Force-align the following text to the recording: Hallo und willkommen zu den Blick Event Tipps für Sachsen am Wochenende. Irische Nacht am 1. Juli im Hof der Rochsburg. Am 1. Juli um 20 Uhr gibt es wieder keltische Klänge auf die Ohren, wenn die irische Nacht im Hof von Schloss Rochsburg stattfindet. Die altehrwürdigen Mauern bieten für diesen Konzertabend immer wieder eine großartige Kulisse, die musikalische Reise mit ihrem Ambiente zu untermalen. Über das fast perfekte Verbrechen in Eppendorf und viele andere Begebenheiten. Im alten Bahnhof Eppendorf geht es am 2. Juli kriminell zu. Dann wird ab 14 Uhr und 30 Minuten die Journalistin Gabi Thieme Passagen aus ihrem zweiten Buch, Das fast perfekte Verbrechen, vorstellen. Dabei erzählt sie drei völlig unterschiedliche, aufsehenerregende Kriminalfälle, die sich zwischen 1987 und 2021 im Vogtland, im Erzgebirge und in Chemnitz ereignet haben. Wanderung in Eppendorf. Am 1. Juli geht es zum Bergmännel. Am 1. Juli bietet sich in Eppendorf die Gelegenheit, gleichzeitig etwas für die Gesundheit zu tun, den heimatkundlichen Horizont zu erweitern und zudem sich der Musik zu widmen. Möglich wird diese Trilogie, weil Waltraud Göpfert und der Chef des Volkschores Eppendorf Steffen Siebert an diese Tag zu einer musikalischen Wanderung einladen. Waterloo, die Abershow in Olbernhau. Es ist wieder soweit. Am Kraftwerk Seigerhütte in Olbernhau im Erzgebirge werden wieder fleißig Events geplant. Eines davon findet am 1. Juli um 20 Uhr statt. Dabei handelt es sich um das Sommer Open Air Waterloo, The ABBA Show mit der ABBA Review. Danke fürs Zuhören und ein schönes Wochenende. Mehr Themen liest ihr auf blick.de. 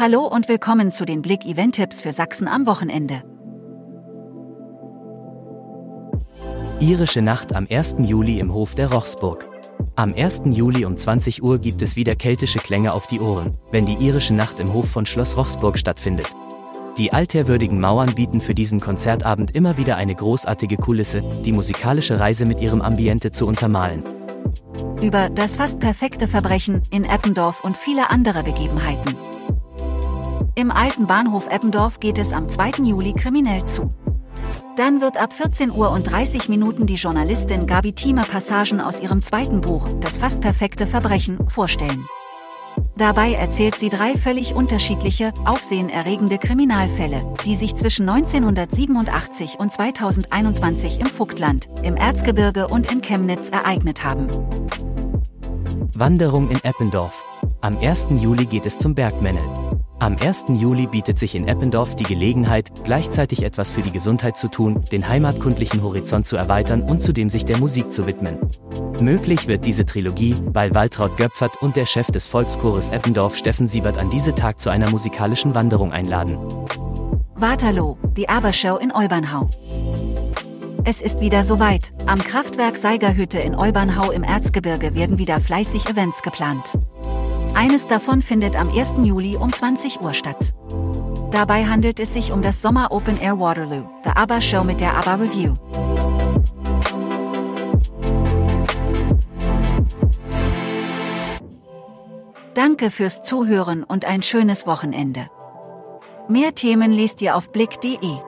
Hallo 0.00 0.20
und 0.20 0.48
willkommen 0.48 0.92
zu 0.92 1.04
den 1.04 1.22
Blick 1.22 1.44
Event 1.44 1.74
Tipps 1.74 2.02
für 2.02 2.12
Sachsen 2.12 2.46
am 2.46 2.66
Wochenende. 2.66 3.24
Irische 6.78 7.20
Nacht 7.20 7.52
am 7.52 7.66
1. 7.68 7.96
Juli 8.04 8.38
im 8.38 8.54
Hof 8.54 8.76
der 8.76 8.92
Rochsburg. 8.92 9.50
Am 9.96 10.14
1. 10.14 10.42
Juli 10.52 10.84
um 10.84 10.96
20 10.96 11.42
Uhr 11.42 11.58
gibt 11.58 11.82
es 11.82 11.96
wieder 11.96 12.14
keltische 12.14 12.60
Klänge 12.60 12.92
auf 12.92 13.08
die 13.08 13.18
Ohren, 13.18 13.58
wenn 13.72 13.86
die 13.86 13.96
irische 13.96 14.34
Nacht 14.34 14.60
im 14.60 14.72
Hof 14.72 14.88
von 14.88 15.04
Schloss 15.04 15.36
Rochsburg 15.36 15.76
stattfindet. 15.76 16.28
Die 16.96 17.12
altehrwürdigen 17.12 17.80
Mauern 17.80 18.14
bieten 18.14 18.40
für 18.40 18.54
diesen 18.54 18.78
Konzertabend 18.78 19.56
immer 19.56 19.78
wieder 19.78 19.96
eine 19.96 20.14
großartige 20.14 20.76
Kulisse, 20.76 21.24
die 21.44 21.52
musikalische 21.52 22.20
Reise 22.20 22.46
mit 22.46 22.60
ihrem 22.60 22.82
Ambiente 22.82 23.32
zu 23.32 23.48
untermalen. 23.48 24.04
Über 25.02 25.28
das 25.28 25.56
fast 25.56 25.80
perfekte 25.80 26.28
Verbrechen 26.28 26.82
in 26.92 27.04
Eppendorf 27.04 27.64
und 27.64 27.76
viele 27.76 28.10
andere 28.10 28.44
Begebenheiten. 28.44 29.16
Im 30.58 30.72
alten 30.72 31.06
Bahnhof 31.06 31.46
Eppendorf 31.46 32.00
geht 32.00 32.18
es 32.18 32.32
am 32.32 32.48
2. 32.48 32.82
Juli 32.82 33.12
kriminell 33.12 33.64
zu. 33.64 33.94
Dann 34.76 35.00
wird 35.00 35.16
ab 35.16 35.32
14 35.32 35.70
Uhr 35.70 35.92
und 35.92 36.10
30 36.10 36.48
Minuten 36.48 36.84
die 36.84 36.96
Journalistin 36.96 37.68
Gabi 37.68 37.92
Thieme 37.92 38.22
Passagen 38.22 38.80
aus 38.80 38.98
ihrem 38.98 39.22
zweiten 39.22 39.60
Buch, 39.60 39.88
Das 40.00 40.18
fast 40.18 40.40
perfekte 40.40 40.88
Verbrechen, 40.88 41.38
vorstellen. 41.48 42.04
Dabei 42.96 43.34
erzählt 43.34 43.76
sie 43.76 43.88
drei 43.88 44.16
völlig 44.16 44.52
unterschiedliche, 44.52 45.32
aufsehenerregende 45.44 46.38
Kriminalfälle, 46.38 47.22
die 47.44 47.54
sich 47.54 47.76
zwischen 47.76 48.08
1987 48.08 49.60
und 49.60 49.72
2021 49.72 50.98
im 50.98 51.06
Vogtland, 51.06 51.68
im 51.84 51.94
Erzgebirge 51.94 52.66
und 52.66 52.90
in 52.90 53.00
Chemnitz 53.00 53.50
ereignet 53.50 54.02
haben. 54.02 54.26
Wanderung 55.94 56.50
in 56.50 56.58
Eppendorf. 56.64 57.24
Am 57.60 57.78
1. 57.78 58.08
Juli 58.16 58.46
geht 58.46 58.66
es 58.66 58.76
zum 58.76 58.96
Bergmännel. 58.96 59.67
Am 60.00 60.16
1. 60.16 60.44
Juli 60.54 60.86
bietet 60.86 61.18
sich 61.18 61.34
in 61.34 61.48
Eppendorf 61.48 61.96
die 61.96 62.04
Gelegenheit, 62.04 62.70
gleichzeitig 62.84 63.42
etwas 63.42 63.72
für 63.72 63.82
die 63.82 63.90
Gesundheit 63.90 64.36
zu 64.36 64.46
tun, 64.46 64.84
den 64.92 65.08
heimatkundlichen 65.08 65.82
Horizont 65.82 66.24
zu 66.24 66.36
erweitern 66.36 66.82
und 66.82 67.02
zudem 67.02 67.28
sich 67.28 67.44
der 67.44 67.58
Musik 67.58 67.90
zu 67.90 68.06
widmen. 68.06 68.38
Möglich 69.00 69.48
wird 69.48 69.66
diese 69.66 69.86
Trilogie, 69.86 70.36
weil 70.52 70.72
Waltraud 70.72 71.16
Göpfert 71.16 71.60
und 71.62 71.74
der 71.74 71.84
Chef 71.84 72.06
des 72.12 72.28
Volkschores 72.28 72.90
Eppendorf 72.90 73.36
Steffen 73.36 73.66
Siebert 73.66 73.98
an 73.98 74.08
diese 74.08 74.36
Tag 74.36 74.60
zu 74.60 74.70
einer 74.70 74.88
musikalischen 74.88 75.56
Wanderung 75.56 75.92
einladen. 75.92 76.38
Waterloo, 77.34 77.96
die 78.16 78.28
Abershow 78.28 78.76
in 78.76 78.92
Olbernhau. 78.92 79.50
Es 80.84 81.02
ist 81.02 81.20
wieder 81.20 81.42
soweit. 81.42 81.92
Am 82.06 82.20
Kraftwerk 82.20 82.76
Seigerhütte 82.76 83.40
in 83.40 83.56
Olbernhau 83.56 84.12
im 84.12 84.22
Erzgebirge 84.22 84.94
werden 84.94 85.18
wieder 85.18 85.40
fleißig 85.40 85.86
Events 85.86 86.22
geplant. 86.22 86.78
Eines 87.54 87.86
davon 87.86 88.22
findet 88.22 88.56
am 88.56 88.68
1. 88.68 88.96
Juli 89.02 89.36
um 89.36 89.52
20 89.52 90.00
Uhr 90.00 90.14
statt. 90.14 90.54
Dabei 91.30 91.66
handelt 91.66 92.00
es 92.00 92.14
sich 92.14 92.32
um 92.32 92.40
das 92.42 92.62
Sommer 92.62 92.90
Open 92.90 93.20
Air 93.20 93.38
Waterloo, 93.38 93.84
The 94.04 94.10
ABBA 94.14 94.40
Show 94.40 94.64
mit 94.64 94.80
der 94.80 94.96
ABBA 94.96 95.14
Review. 95.14 95.54
Danke 102.54 102.90
fürs 102.90 103.22
Zuhören 103.22 103.84
und 103.84 104.04
ein 104.04 104.22
schönes 104.22 104.66
Wochenende. 104.66 105.30
Mehr 106.28 106.54
Themen 106.54 106.90
liest 106.90 107.22
ihr 107.22 107.36
auf 107.36 107.52
blick.de. 107.52 108.27